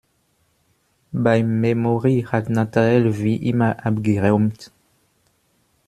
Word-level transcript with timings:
Beim 1.11 1.61
Memory 1.61 2.25
hat 2.27 2.49
Nathanael 2.49 3.19
wie 3.19 3.35
immer 3.35 3.85
abgeräumt. 3.85 4.71